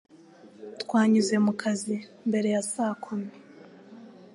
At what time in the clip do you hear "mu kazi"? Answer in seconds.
1.45-1.95